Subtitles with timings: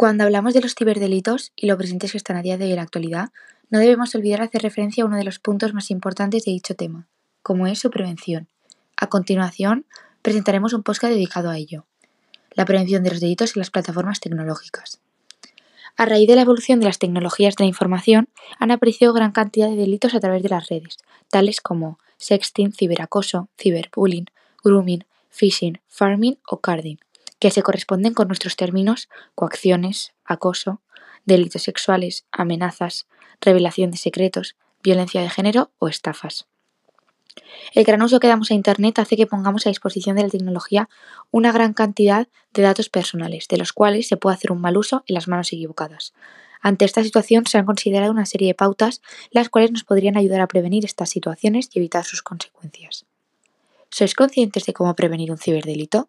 [0.00, 2.76] Cuando hablamos de los ciberdelitos y lo presentes que están a día de hoy en
[2.76, 3.28] la actualidad,
[3.68, 7.06] no debemos olvidar hacer referencia a uno de los puntos más importantes de dicho tema,
[7.42, 8.48] como es su prevención.
[8.96, 9.84] A continuación,
[10.22, 11.84] presentaremos un podcast dedicado a ello,
[12.52, 15.00] la prevención de los delitos en las plataformas tecnológicas.
[15.98, 19.68] A raíz de la evolución de las tecnologías de la información, han aparecido gran cantidad
[19.68, 20.96] de delitos a través de las redes,
[21.28, 24.28] tales como sexting, ciberacoso, ciberbullying,
[24.64, 26.96] grooming, phishing, farming o carding,
[27.40, 30.80] que se corresponden con nuestros términos coacciones, acoso,
[31.24, 33.08] delitos sexuales, amenazas,
[33.40, 36.46] revelación de secretos, violencia de género o estafas.
[37.74, 40.88] El gran uso que damos a Internet hace que pongamos a disposición de la tecnología
[41.30, 45.04] una gran cantidad de datos personales, de los cuales se puede hacer un mal uso
[45.06, 46.12] en las manos equivocadas.
[46.60, 50.40] Ante esta situación se han considerado una serie de pautas las cuales nos podrían ayudar
[50.40, 53.06] a prevenir estas situaciones y evitar sus consecuencias.
[53.88, 56.08] ¿Sois conscientes de cómo prevenir un ciberdelito?